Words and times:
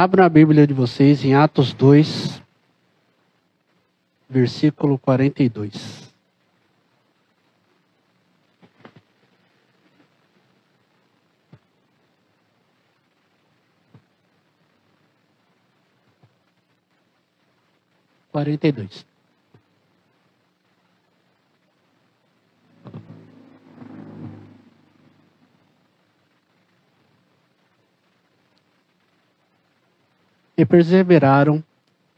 Abra 0.00 0.26
a 0.26 0.28
Bíblia 0.28 0.64
de 0.64 0.72
vocês 0.72 1.24
em 1.24 1.34
Atos 1.34 1.72
2, 1.72 2.40
versículo 4.30 4.96
42. 4.96 6.08
Quarenta 18.30 18.68
e 18.68 18.70
dois. 18.70 19.04
E 30.58 30.66
perseveraram 30.66 31.62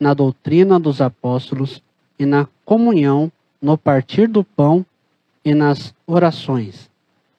na 0.01 0.15
doutrina 0.15 0.80
dos 0.80 1.03
apóstolos 1.03 1.83
e 2.19 2.25
na 2.25 2.49
comunhão, 2.65 3.30
no 3.61 3.77
partir 3.77 4.27
do 4.27 4.43
pão 4.43 4.85
e 5.45 5.55
nas 5.55 5.95
orações. 6.07 6.89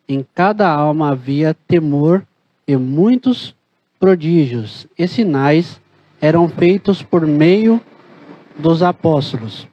Em 0.08 0.24
cada 0.36 0.70
alma 0.70 1.10
havia 1.10 1.56
temor 1.68 2.24
e 2.68 2.78
muitos 2.78 3.56
prodígios 4.00 4.86
e 4.98 5.08
sinais 5.08 5.82
eram 6.22 6.48
feitos 6.48 7.02
por 7.02 7.26
meio 7.26 7.82
dos 8.58 8.84
apóstolos. 8.84 9.68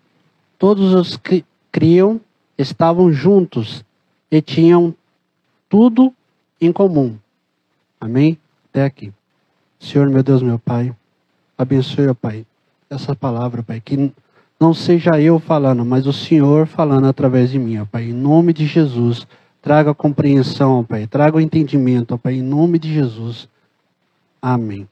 Todos 0.59 0.95
os 0.95 1.19
que 1.19 1.45
criam 1.71 2.19
estavam 2.57 3.13
juntos 3.13 3.85
e 4.31 4.41
tinham 4.41 4.95
tudo 5.69 6.13
em 6.59 6.73
comum. 6.73 7.19
Amém? 8.01 8.39
Até 8.71 8.85
aqui. 8.85 9.13
Senhor, 9.79 10.09
meu 10.09 10.23
Deus, 10.23 10.43
meu 10.43 10.59
Pai. 10.59 10.95
Abençoe, 11.59 12.07
ó 12.07 12.15
Pai, 12.15 12.47
essa 12.89 13.17
palavra, 13.17 13.65
Pai, 13.65 13.81
que 13.81 14.13
não 14.61 14.73
seja 14.73 15.21
eu 15.21 15.41
falando, 15.41 15.85
mas 15.85 16.07
o 16.07 16.13
Senhor 16.13 16.69
falando 16.69 17.09
através 17.09 17.51
de 17.51 17.59
mim, 17.59 17.79
ó 17.79 17.85
Pai, 17.85 18.05
em 18.05 18.13
nome 18.13 18.53
de 18.53 18.65
Jesus. 18.65 19.27
Traga 19.61 19.93
compreensão, 19.93 20.79
ó 20.79 20.83
Pai, 20.85 21.09
traga 21.09 21.37
o 21.37 21.41
entendimento, 21.41 22.15
ó 22.15 22.17
Pai, 22.17 22.35
em 22.35 22.43
nome 22.43 22.79
de 22.79 22.95
Jesus. 22.95 23.49
Amém. 24.41 24.89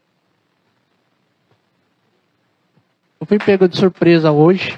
Eu 3.20 3.26
fui 3.26 3.38
pego 3.38 3.68
de 3.68 3.76
surpresa 3.76 4.32
hoje. 4.32 4.76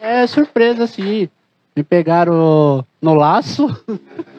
É 0.00 0.24
surpresa, 0.28 0.86
sim. 0.86 1.28
Me 1.74 1.82
pegaram 1.82 2.86
no 3.02 3.14
laço. 3.14 3.66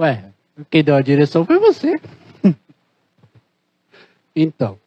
Ué, 0.00 0.24
quem 0.70 0.82
deu 0.82 0.96
a 0.96 1.02
direção 1.02 1.44
foi 1.44 1.58
você. 1.58 2.00
então. 4.34 4.78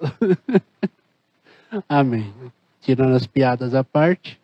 Amém. 1.88 2.32
Tirando 2.80 3.16
as 3.16 3.26
piadas 3.26 3.74
à 3.74 3.82
parte. 3.82 4.40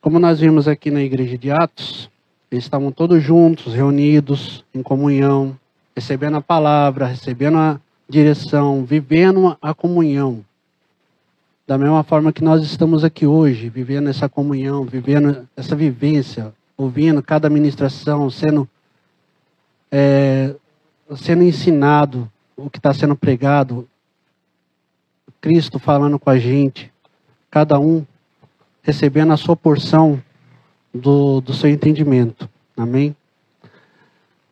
Como 0.00 0.18
nós 0.18 0.40
vimos 0.40 0.66
aqui 0.66 0.90
na 0.90 1.02
igreja 1.02 1.36
de 1.36 1.50
Atos, 1.50 2.08
eles 2.50 2.64
estavam 2.64 2.90
todos 2.90 3.22
juntos, 3.22 3.74
reunidos, 3.74 4.64
em 4.72 4.82
comunhão, 4.82 5.54
recebendo 5.94 6.38
a 6.38 6.40
palavra, 6.40 7.04
recebendo 7.04 7.58
a 7.58 7.78
direção, 8.08 8.82
vivendo 8.82 9.58
a 9.60 9.74
comunhão. 9.74 10.42
Da 11.66 11.76
mesma 11.76 12.02
forma 12.02 12.32
que 12.32 12.42
nós 12.42 12.62
estamos 12.62 13.04
aqui 13.04 13.26
hoje, 13.26 13.68
vivendo 13.68 14.08
essa 14.08 14.26
comunhão, 14.26 14.84
vivendo 14.84 15.46
essa 15.54 15.76
vivência, 15.76 16.54
ouvindo 16.76 17.22
cada 17.22 17.48
ministração, 17.50 18.28
sendo, 18.30 18.68
é, 19.90 20.54
sendo 21.16 21.42
ensinado 21.42 22.30
o 22.56 22.70
que 22.70 22.78
está 22.78 22.92
sendo 22.92 23.16
pregado, 23.16 23.88
Cristo 25.40 25.78
falando 25.78 26.18
com 26.18 26.30
a 26.30 26.38
gente, 26.38 26.92
cada 27.50 27.78
um 27.78 28.04
recebendo 28.82 29.32
a 29.32 29.36
sua 29.36 29.56
porção 29.56 30.22
do, 30.94 31.40
do 31.40 31.52
seu 31.52 31.70
entendimento. 31.70 32.48
Amém? 32.76 33.14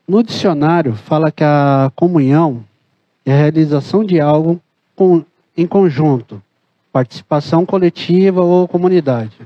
No 0.06 0.22
dicionário 0.22 0.94
fala 0.94 1.30
que 1.30 1.44
a 1.44 1.92
comunhão 1.94 2.64
é 3.24 3.32
a 3.32 3.36
realização 3.36 4.04
de 4.04 4.20
algo 4.20 4.60
com, 4.96 5.24
em 5.56 5.66
conjunto, 5.66 6.42
participação 6.92 7.64
coletiva 7.64 8.40
ou 8.42 8.66
comunidade. 8.66 9.36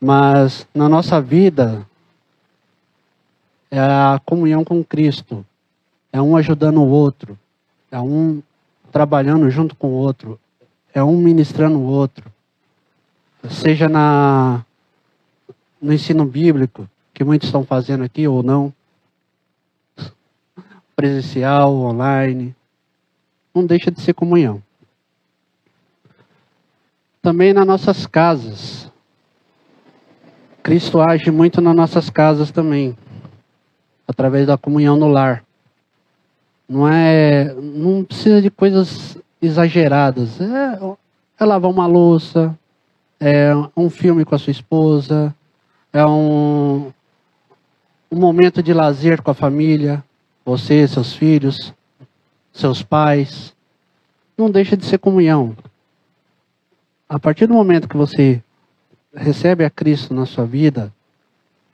Mas 0.00 0.66
na 0.74 0.88
nossa 0.88 1.20
vida, 1.20 1.86
é 3.70 3.78
a 3.78 4.20
comunhão 4.24 4.64
com 4.64 4.82
Cristo. 4.82 5.44
É 6.10 6.20
um 6.20 6.36
ajudando 6.36 6.78
o 6.78 6.88
outro. 6.88 7.38
É 7.90 8.00
um 8.00 8.42
trabalhando 8.90 9.48
junto 9.50 9.76
com 9.76 9.88
o 9.88 9.92
outro. 9.92 10.40
É 10.94 11.04
um 11.04 11.18
ministrando 11.18 11.78
o 11.78 11.84
outro. 11.84 12.32
Seja 13.48 13.88
na, 13.88 14.64
no 15.80 15.92
ensino 15.92 16.24
bíblico, 16.24 16.88
que 17.12 17.22
muitos 17.22 17.48
estão 17.48 17.64
fazendo 17.64 18.02
aqui 18.02 18.26
ou 18.26 18.42
não. 18.42 18.72
Presencial, 20.96 21.74
online. 21.74 22.54
Não 23.54 23.66
deixa 23.66 23.90
de 23.90 24.00
ser 24.00 24.14
comunhão. 24.14 24.62
Também 27.22 27.52
nas 27.52 27.66
nossas 27.66 28.06
casas 28.06 28.79
Cristo 30.62 31.00
age 31.00 31.30
muito 31.30 31.60
nas 31.60 31.74
nossas 31.74 32.10
casas 32.10 32.50
também, 32.50 32.96
através 34.06 34.46
da 34.46 34.58
comunhão 34.58 34.96
no 34.96 35.08
lar. 35.08 35.42
Não 36.68 36.86
é, 36.86 37.52
não 37.54 38.04
precisa 38.04 38.40
de 38.40 38.50
coisas 38.50 39.18
exageradas. 39.40 40.40
É, 40.40 40.78
é 41.38 41.44
lavar 41.44 41.70
uma 41.70 41.86
louça, 41.86 42.56
é 43.18 43.52
um 43.76 43.88
filme 43.88 44.24
com 44.24 44.34
a 44.34 44.38
sua 44.38 44.50
esposa, 44.50 45.34
é 45.92 46.04
um, 46.04 46.92
um 48.10 48.16
momento 48.16 48.62
de 48.62 48.72
lazer 48.72 49.22
com 49.22 49.30
a 49.30 49.34
família, 49.34 50.04
você, 50.44 50.86
seus 50.86 51.14
filhos, 51.14 51.72
seus 52.52 52.82
pais. 52.82 53.54
Não 54.36 54.50
deixa 54.50 54.76
de 54.76 54.84
ser 54.84 54.98
comunhão. 54.98 55.56
A 57.08 57.18
partir 57.18 57.46
do 57.46 57.54
momento 57.54 57.88
que 57.88 57.96
você 57.96 58.42
recebe 59.14 59.64
a 59.64 59.70
Cristo 59.70 60.14
na 60.14 60.26
sua 60.26 60.44
vida, 60.44 60.92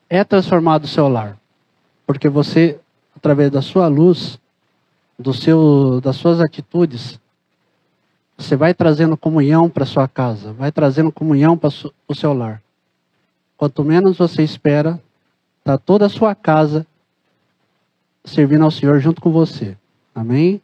é 0.09 0.25
transformado 0.25 0.85
o 0.85 0.89
seu 0.89 1.09
lar. 1.09 1.39
Porque 2.07 2.29
você, 2.29 2.79
através 3.17 3.51
da 3.51 3.61
sua 3.61 3.89
luz, 3.89 4.39
do 5.19 5.33
seu, 5.33 6.01
das 6.01 6.17
suas 6.17 6.41
atitudes, 6.41 7.19
você 8.37 8.55
vai 8.55 8.75
trazendo 8.75 9.17
comunhão 9.17 9.69
para 9.69 9.87
sua 9.87 10.07
casa, 10.07 10.53
vai 10.53 10.71
trazendo 10.71 11.11
comunhão 11.11 11.57
para 11.57 11.71
o 12.07 12.15
seu 12.15 12.33
lar. 12.33 12.63
Quanto 13.57 13.83
menos 13.83 14.19
você 14.19 14.43
espera, 14.43 15.01
está 15.59 15.79
toda 15.79 16.07
a 16.07 16.11
sua 16.11 16.35
casa 16.35 16.87
servindo 18.25 18.65
ao 18.65 18.71
Senhor 18.71 19.01
junto 19.01 19.21
com 19.21 19.31
você. 19.31 19.77
Amém? 20.15 20.61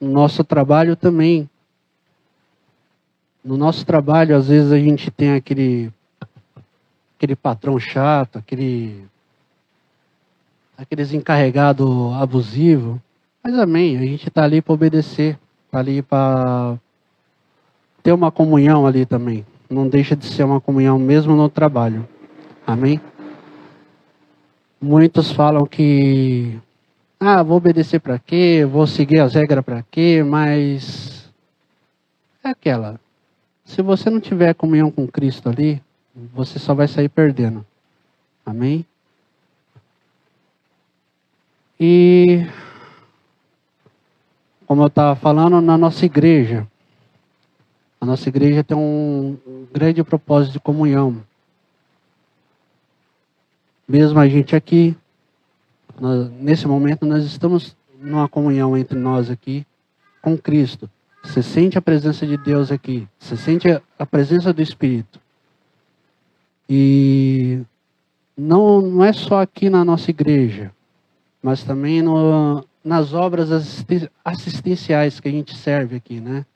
Nosso 0.00 0.44
trabalho 0.44 0.94
também 0.94 1.48
no 3.46 3.56
nosso 3.56 3.86
trabalho, 3.86 4.36
às 4.36 4.48
vezes 4.48 4.72
a 4.72 4.78
gente 4.78 5.08
tem 5.08 5.34
aquele 5.34 5.92
aquele 7.16 7.36
patrão 7.36 7.78
chato, 7.78 8.38
aquele 8.38 9.06
aqueles 10.76 11.12
encarregado 11.12 12.12
abusivo. 12.14 13.00
Mas 13.42 13.56
amém, 13.56 13.96
a 13.96 14.00
gente 14.00 14.26
está 14.26 14.42
ali 14.42 14.60
para 14.60 14.74
obedecer, 14.74 15.38
está 15.64 15.78
ali 15.78 16.02
para 16.02 16.76
ter 18.02 18.12
uma 18.12 18.32
comunhão 18.32 18.84
ali 18.84 19.06
também. 19.06 19.46
Não 19.70 19.88
deixa 19.88 20.16
de 20.16 20.26
ser 20.26 20.42
uma 20.42 20.60
comunhão 20.60 20.98
mesmo 20.98 21.36
no 21.36 21.48
trabalho. 21.48 22.06
Amém? 22.66 23.00
Muitos 24.80 25.30
falam 25.30 25.64
que 25.64 26.58
ah, 27.20 27.44
vou 27.44 27.58
obedecer 27.58 28.00
para 28.00 28.18
quê? 28.18 28.66
Vou 28.68 28.88
seguir 28.88 29.20
as 29.20 29.34
regras 29.34 29.64
para 29.64 29.84
quê? 29.88 30.24
Mas 30.26 31.32
é 32.42 32.48
aquela. 32.48 33.05
Se 33.66 33.82
você 33.82 34.08
não 34.08 34.20
tiver 34.20 34.54
comunhão 34.54 34.92
com 34.92 35.08
Cristo 35.08 35.48
ali, 35.48 35.82
você 36.32 36.58
só 36.58 36.72
vai 36.72 36.86
sair 36.86 37.08
perdendo. 37.08 37.66
Amém? 38.44 38.86
E, 41.78 42.46
como 44.66 44.82
eu 44.82 44.86
estava 44.86 45.16
falando, 45.16 45.60
na 45.60 45.76
nossa 45.76 46.06
igreja, 46.06 46.66
a 48.00 48.06
nossa 48.06 48.28
igreja 48.28 48.62
tem 48.62 48.76
um 48.76 49.36
grande 49.72 50.02
propósito 50.04 50.54
de 50.54 50.60
comunhão. 50.60 51.22
Mesmo 53.86 54.18
a 54.20 54.28
gente 54.28 54.54
aqui, 54.54 54.96
nós, 56.00 56.30
nesse 56.30 56.68
momento, 56.68 57.04
nós 57.04 57.24
estamos 57.24 57.76
numa 57.98 58.28
comunhão 58.28 58.76
entre 58.76 58.96
nós 58.96 59.28
aqui 59.28 59.66
com 60.22 60.38
Cristo. 60.38 60.88
Você 61.26 61.42
sente 61.42 61.76
a 61.76 61.82
presença 61.82 62.26
de 62.26 62.36
Deus 62.36 62.70
aqui. 62.70 63.06
Você 63.18 63.36
sente 63.36 63.68
a 63.98 64.06
presença 64.06 64.52
do 64.52 64.62
Espírito. 64.62 65.20
E 66.68 67.60
não, 68.36 68.80
não 68.80 69.04
é 69.04 69.12
só 69.12 69.42
aqui 69.42 69.68
na 69.68 69.84
nossa 69.84 70.10
igreja, 70.10 70.72
mas 71.42 71.62
também 71.62 72.00
no, 72.00 72.64
nas 72.82 73.12
obras 73.12 73.50
assistenciais 74.24 75.20
que 75.20 75.28
a 75.28 75.30
gente 75.30 75.56
serve 75.56 75.96
aqui, 75.96 76.20
né? 76.20 76.46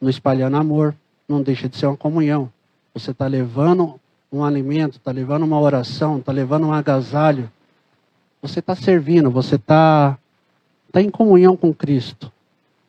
No 0.00 0.10
Espalhando 0.10 0.58
Amor, 0.58 0.94
não 1.26 1.42
deixa 1.42 1.68
de 1.68 1.76
ser 1.76 1.86
uma 1.86 1.96
comunhão. 1.96 2.52
Você 2.92 3.10
está 3.10 3.26
levando 3.26 3.98
um 4.30 4.44
alimento, 4.44 4.98
está 4.98 5.10
levando 5.10 5.44
uma 5.44 5.58
oração, 5.58 6.18
está 6.18 6.30
levando 6.30 6.66
um 6.66 6.72
agasalho. 6.72 7.50
Você 8.42 8.60
está 8.60 8.76
servindo, 8.76 9.30
você 9.30 9.56
está 9.56 10.18
tá 10.92 11.00
em 11.00 11.10
comunhão 11.10 11.56
com 11.56 11.72
Cristo. 11.72 12.30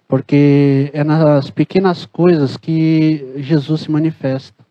Porque 0.07 0.91
é 0.93 1.03
nas 1.03 1.49
pequenas 1.49 2.05
coisas 2.05 2.57
que 2.57 3.33
Jesus 3.37 3.81
se 3.81 3.91
manifesta. 3.91 4.65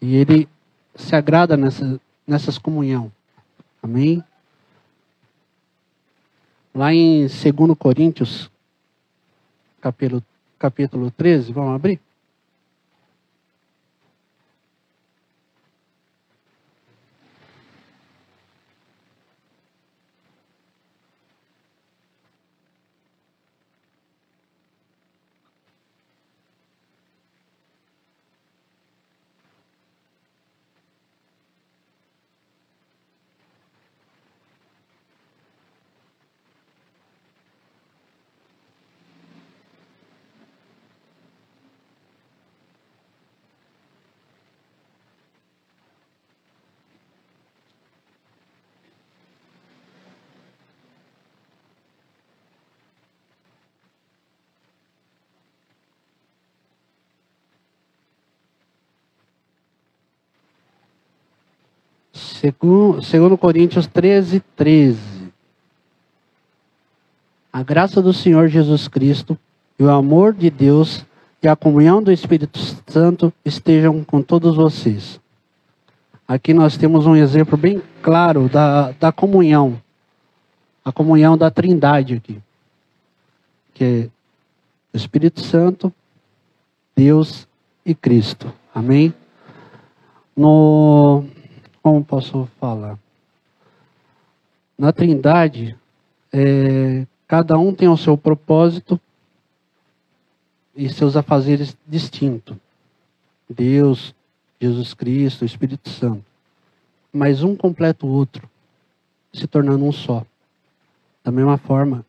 E 0.00 0.16
ele 0.16 0.48
se 0.94 1.14
agrada 1.14 1.56
nessa, 1.56 2.00
nessas 2.26 2.58
comunhão. 2.58 3.10
Amém? 3.82 4.22
Lá 6.74 6.92
em 6.92 7.20
2 7.20 7.78
Coríntios, 7.78 8.50
capítulo, 9.80 10.22
capítulo 10.58 11.10
13, 11.10 11.52
vamos 11.52 11.74
abrir? 11.74 12.00
Segundo, 63.02 63.38
Coríntios 63.38 63.86
13, 63.86 64.40
13. 64.54 64.98
A 67.50 67.62
graça 67.62 68.02
do 68.02 68.12
Senhor 68.12 68.48
Jesus 68.48 68.86
Cristo 68.86 69.38
e 69.78 69.82
o 69.82 69.90
amor 69.90 70.34
de 70.34 70.50
Deus 70.50 71.06
e 71.42 71.48
a 71.48 71.56
comunhão 71.56 72.02
do 72.02 72.12
Espírito 72.12 72.58
Santo 72.86 73.32
estejam 73.46 74.04
com 74.04 74.20
todos 74.20 74.56
vocês. 74.56 75.18
Aqui 76.28 76.52
nós 76.52 76.76
temos 76.76 77.06
um 77.06 77.16
exemplo 77.16 77.56
bem 77.56 77.80
claro 78.02 78.46
da, 78.46 78.92
da 78.92 79.10
comunhão. 79.10 79.80
A 80.84 80.92
comunhão 80.92 81.38
da 81.38 81.50
trindade 81.50 82.16
aqui. 82.16 82.42
Que 83.72 83.84
é 83.84 84.08
o 84.92 84.96
Espírito 84.98 85.40
Santo, 85.40 85.90
Deus 86.94 87.48
e 87.86 87.94
Cristo. 87.94 88.52
Amém? 88.74 89.14
No 90.36 91.24
como 91.84 92.02
posso 92.02 92.48
falar? 92.58 92.98
Na 94.76 94.90
Trindade, 94.90 95.76
é, 96.32 97.06
cada 97.28 97.58
um 97.58 97.74
tem 97.74 97.86
o 97.90 97.96
seu 97.98 98.16
propósito 98.16 98.98
e 100.74 100.88
seus 100.88 101.14
afazeres 101.14 101.76
distintos. 101.86 102.56
Deus, 103.46 104.14
Jesus 104.58 104.94
Cristo, 104.94 105.44
Espírito 105.44 105.90
Santo. 105.90 106.24
Mas 107.12 107.42
um 107.42 107.54
completa 107.54 108.06
o 108.06 108.08
outro, 108.08 108.48
se 109.30 109.46
tornando 109.46 109.84
um 109.84 109.92
só. 109.92 110.24
Da 111.22 111.30
mesma 111.30 111.58
forma, 111.58 112.02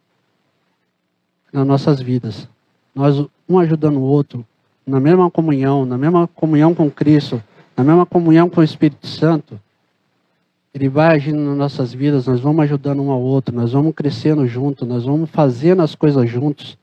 nas 1.52 1.68
nossas 1.68 2.00
vidas. 2.00 2.48
Nós, 2.96 3.28
um 3.48 3.60
ajudando 3.60 3.98
o 3.98 4.04
outro, 4.04 4.48
na 4.88 5.02
mesma 5.02 5.30
comunhão, 5.30 5.86
na 5.86 5.98
mesma 5.98 6.30
comunhão 6.30 6.74
com 6.74 6.90
Cristo, 6.90 7.44
na 7.76 7.84
mesma 7.84 8.06
comunhão 8.06 8.50
com 8.50 8.62
o 8.62 8.64
Espírito 8.64 9.06
Santo, 9.06 9.60
ele 10.76 10.90
vai 10.90 11.16
agindo 11.16 11.40
nas 11.40 11.58
nossas 11.58 11.94
vidas, 11.94 12.28
nós 12.28 12.42
vamos 12.42 12.62
ajudando 12.66 13.02
um 13.02 13.10
ao 13.10 13.22
outro, 13.22 13.56
nós 13.56 13.72
vamos 13.72 13.96
crescendo 13.96 14.46
juntos, 14.46 14.86
nós 14.86 15.06
vamos 15.06 15.30
fazendo 15.30 15.82
as 15.82 15.96
coisas 15.96 16.30
juntos, 16.30 16.78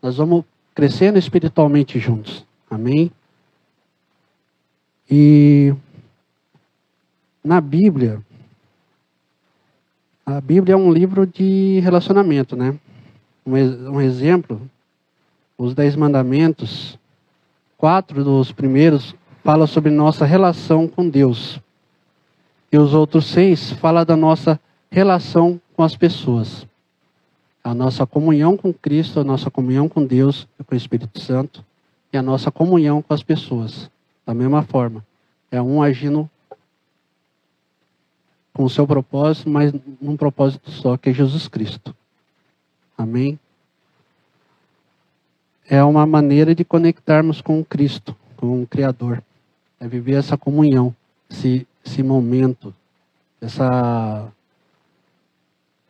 nós 0.00 0.16
vamos 0.16 0.44
crescendo 0.72 1.18
espiritualmente 1.18 1.98
juntos. 1.98 2.46
Amém? 2.70 3.10
E 5.10 5.74
na 7.42 7.60
Bíblia, 7.60 8.22
a 10.24 10.40
Bíblia 10.40 10.74
é 10.74 10.76
um 10.76 10.92
livro 10.92 11.26
de 11.26 11.80
relacionamento, 11.80 12.54
né? 12.54 12.78
Um 13.44 14.00
exemplo, 14.00 14.62
os 15.58 15.74
Dez 15.74 15.96
Mandamentos, 15.96 16.96
quatro 17.76 18.22
dos 18.22 18.52
primeiros 18.52 19.16
falam 19.42 19.66
sobre 19.66 19.90
nossa 19.90 20.24
relação 20.24 20.86
com 20.86 21.08
Deus. 21.08 21.60
E 22.70 22.78
os 22.78 22.94
outros 22.94 23.26
seis 23.26 23.70
fala 23.72 24.04
da 24.04 24.16
nossa 24.16 24.60
relação 24.90 25.60
com 25.74 25.82
as 25.82 25.96
pessoas. 25.96 26.66
A 27.62 27.74
nossa 27.74 28.06
comunhão 28.06 28.56
com 28.56 28.72
Cristo, 28.72 29.20
a 29.20 29.24
nossa 29.24 29.50
comunhão 29.50 29.88
com 29.88 30.04
Deus 30.04 30.46
e 30.58 30.64
com 30.64 30.74
o 30.74 30.78
Espírito 30.78 31.20
Santo, 31.20 31.64
e 32.12 32.16
a 32.16 32.22
nossa 32.22 32.50
comunhão 32.50 33.02
com 33.02 33.12
as 33.12 33.22
pessoas. 33.22 33.90
Da 34.24 34.34
mesma 34.34 34.62
forma. 34.62 35.04
É 35.50 35.60
um 35.60 35.82
agindo 35.82 36.28
com 38.52 38.64
o 38.64 38.70
seu 38.70 38.86
propósito, 38.86 39.50
mas 39.50 39.72
num 40.00 40.16
propósito 40.16 40.70
só, 40.70 40.96
que 40.96 41.10
é 41.10 41.12
Jesus 41.12 41.46
Cristo. 41.46 41.94
Amém? 42.96 43.38
É 45.68 45.82
uma 45.84 46.06
maneira 46.06 46.54
de 46.54 46.64
conectarmos 46.64 47.40
com 47.40 47.64
Cristo, 47.64 48.16
com 48.36 48.62
o 48.62 48.66
Criador. 48.66 49.22
É 49.78 49.86
viver 49.86 50.14
essa 50.14 50.38
comunhão, 50.38 50.94
se 51.28 51.66
esse 51.86 52.02
momento, 52.02 52.74
essa 53.40 54.30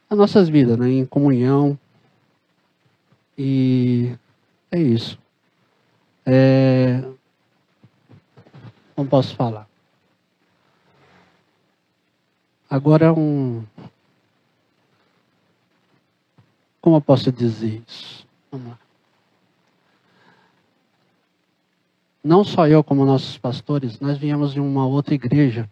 as 0.09 0.17
nossas 0.17 0.49
vidas, 0.49 0.79
né, 0.79 0.89
em 0.89 1.05
comunhão. 1.05 1.77
E 3.37 4.15
é 4.71 4.79
isso. 4.79 5.19
É, 6.25 7.03
como 8.95 9.09
posso 9.09 9.35
falar? 9.35 9.69
Agora 12.69 13.13
um 13.13 13.65
como 16.81 16.97
eu 16.97 17.01
posso 17.01 17.33
dizer 17.33 17.83
isso? 17.87 18.27
Vamos 18.51 18.69
lá. 18.69 18.79
Não 22.23 22.45
só 22.45 22.67
eu, 22.67 22.83
como 22.83 23.05
nossos 23.05 23.39
pastores, 23.39 24.01
nós 24.01 24.19
viemos 24.19 24.53
de 24.53 24.61
uma 24.61 24.87
outra 24.87 25.15
igreja 25.15 25.69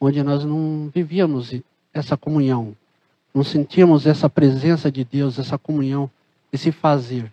onde 0.00 0.22
nós 0.22 0.44
não 0.44 0.90
vivíamos 0.92 1.52
essa 1.92 2.16
comunhão, 2.16 2.74
não 3.34 3.44
sentíamos 3.44 4.06
essa 4.06 4.30
presença 4.30 4.90
de 4.90 5.04
Deus, 5.04 5.38
essa 5.38 5.58
comunhão, 5.58 6.10
esse 6.50 6.72
fazer. 6.72 7.30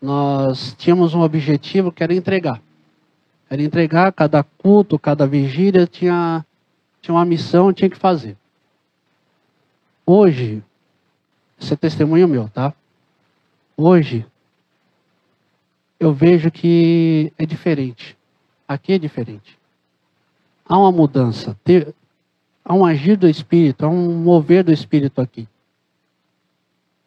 Nós 0.00 0.74
tínhamos 0.76 1.14
um 1.14 1.20
objetivo 1.20 1.92
que 1.92 2.02
era 2.02 2.12
entregar. 2.12 2.60
Era 3.48 3.62
entregar 3.62 4.12
cada 4.12 4.42
culto, 4.42 4.98
cada 4.98 5.26
vigília 5.26 5.86
tinha, 5.86 6.44
tinha 7.00 7.14
uma 7.14 7.24
missão, 7.24 7.72
tinha 7.72 7.88
que 7.88 7.96
fazer. 7.96 8.36
Hoje, 10.04 10.62
esse 11.60 11.72
é 11.72 11.76
testemunho 11.76 12.26
meu, 12.26 12.48
tá? 12.48 12.74
Hoje, 13.76 14.26
eu 16.00 16.12
vejo 16.12 16.50
que 16.50 17.32
é 17.38 17.46
diferente. 17.46 18.16
Aqui 18.66 18.94
é 18.94 18.98
diferente 18.98 19.61
há 20.64 20.78
uma 20.78 20.92
mudança, 20.92 21.56
há 22.64 22.74
um 22.74 22.84
agir 22.84 23.16
do 23.16 23.28
Espírito, 23.28 23.84
há 23.84 23.88
um 23.88 24.12
mover 24.14 24.64
do 24.64 24.72
Espírito 24.72 25.20
aqui. 25.20 25.48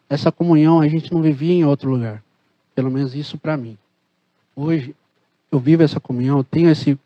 Essa 0.10 0.32
comunhão 0.32 0.80
a 0.80 0.88
gente 0.88 1.12
não 1.12 1.22
vivia 1.22 1.54
em 1.54 1.66
outro 1.66 1.90
lugar. 1.90 2.24
Pelo 2.74 2.92
menos 2.92 3.16
isso 3.16 3.38
para 3.38 3.58
mim. 3.58 3.78
Hoje 4.56 4.96
eu 5.52 5.60
vivo 5.60 5.84
essa 5.84 6.00
comunhão, 6.00 6.38
eu 6.38 6.44
tenho 6.44 6.70
esse, 6.70 7.00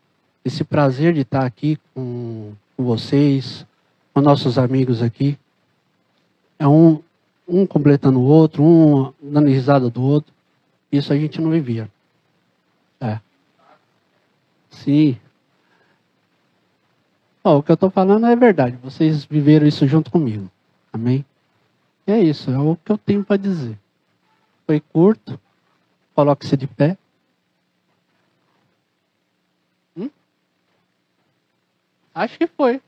esse 0.44 0.64
prazer 0.64 1.14
de 1.14 1.20
estar 1.20 1.44
aqui 1.44 1.78
com, 1.94 2.52
com 2.76 2.84
vocês, 2.84 3.64
com 4.12 4.20
nossos 4.20 4.58
amigos 4.58 5.02
aqui. 5.02 5.38
É 6.58 6.66
um, 6.66 7.00
um 7.48 7.66
completando 7.66 8.20
o 8.20 8.24
outro, 8.24 8.62
um 8.62 9.12
dando 9.22 9.48
risada 9.48 9.88
do 9.88 10.02
outro. 10.02 10.32
Isso 10.90 11.12
a 11.12 11.16
gente 11.16 11.40
não 11.40 11.50
vivia. 11.50 11.88
É. 13.00 13.18
Sim. 14.70 15.16
Oh, 17.42 17.56
o 17.56 17.62
que 17.62 17.70
eu 17.70 17.74
estou 17.74 17.90
falando 17.90 18.26
é 18.26 18.36
verdade. 18.36 18.76
Vocês 18.82 19.24
viveram 19.24 19.66
isso 19.66 19.86
junto 19.86 20.10
comigo. 20.10 20.50
Amém? 20.92 21.24
E 22.06 22.12
é 22.12 22.20
isso, 22.20 22.50
é 22.50 22.58
o 22.58 22.76
que 22.76 22.92
eu 22.92 22.98
tenho 22.98 23.24
para 23.24 23.36
dizer. 23.36 23.78
Foi 24.66 24.80
curto. 24.80 25.40
Coloque-se 26.14 26.56
de 26.56 26.66
pé. 26.66 26.98
Hum? 29.96 30.10
Acho 32.14 32.36
que 32.36 32.46
foi. 32.46 32.82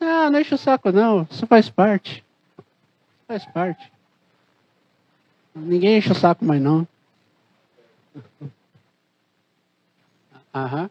Ah, 0.00 0.30
não 0.30 0.40
enche 0.40 0.54
o 0.54 0.58
saco 0.58 0.92
não. 0.92 1.26
Isso 1.30 1.46
faz 1.46 1.70
parte. 1.70 2.24
Isso 2.58 3.26
faz 3.26 3.46
parte. 3.46 3.92
Ninguém 5.54 5.98
enche 5.98 6.12
o 6.12 6.14
saco 6.14 6.44
mais 6.44 6.60
não. 6.60 6.86
Aham. 10.54 10.90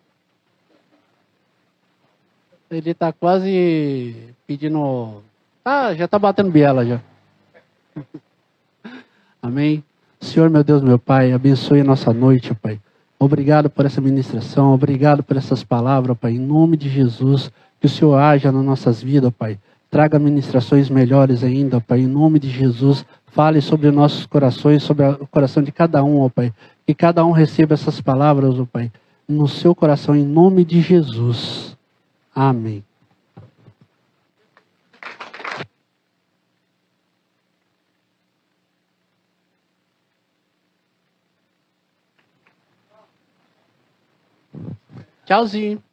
Ele 2.70 2.92
está 2.92 3.12
quase 3.12 4.34
pedindo. 4.46 5.24
Ah, 5.66 5.94
já 5.96 6.06
está 6.06 6.20
batendo 6.20 6.52
biela 6.52 6.86
já. 6.86 7.02
Amém. 9.42 9.84
Senhor, 10.22 10.50
meu 10.50 10.64
Deus, 10.64 10.82
meu 10.82 11.00
Pai, 11.00 11.32
abençoe 11.32 11.82
a 11.82 11.84
nossa 11.84 12.14
noite, 12.14 12.54
Pai. 12.54 12.80
Obrigado 13.18 13.70
por 13.70 13.86
essa 13.86 14.00
ministração, 14.00 14.74
obrigado 14.74 15.24
por 15.24 15.36
essas 15.36 15.64
palavras, 15.64 16.18
Pai. 16.18 16.34
Em 16.34 16.40
nome 16.40 16.78
de 16.78 16.90
Jesus, 16.90 17.52
que 17.80 17.86
o 17.86 17.90
Senhor 17.90 18.16
haja 18.16 18.52
nas 18.52 18.64
nossas 18.64 19.02
vidas, 19.02 19.34
Pai. 19.38 19.58
Traga 19.90 20.20
ministrações 20.20 20.90
melhores 20.90 21.44
ainda, 21.44 21.82
Pai. 21.82 22.02
Em 22.02 22.08
nome 22.08 22.38
de 22.38 22.50
Jesus, 22.50 23.04
fale 23.28 23.60
sobre 23.60 23.90
nossos 23.90 24.26
corações, 24.26 24.84
sobre 24.84 25.08
o 25.08 25.26
coração 25.26 25.64
de 25.64 25.72
cada 25.72 26.04
um, 26.04 26.22
ó 26.22 26.30
Pai. 26.30 26.54
Que 26.86 26.94
cada 26.94 27.26
um 27.26 27.32
receba 27.32 27.74
essas 27.74 28.00
palavras, 28.00 28.60
ó 28.60 28.66
Pai, 28.66 28.92
no 29.28 29.48
seu 29.48 29.74
coração, 29.74 30.16
em 30.16 30.26
nome 30.26 30.64
de 30.64 30.82
Jesus. 30.82 31.76
Amém. 32.36 32.84
Tchauzinho. 45.26 45.89